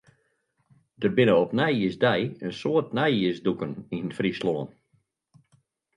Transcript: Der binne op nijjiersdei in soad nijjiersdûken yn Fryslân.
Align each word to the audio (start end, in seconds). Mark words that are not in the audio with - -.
Der 1.01 1.11
binne 1.17 1.35
op 1.41 1.51
nijjiersdei 1.59 2.21
in 2.45 2.53
soad 2.61 2.87
nijjiersdûken 2.97 3.71
yn 3.97 4.07
Fryslân. 4.17 4.67